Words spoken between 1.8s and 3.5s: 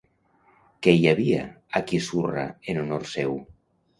Kisurra en honor seu?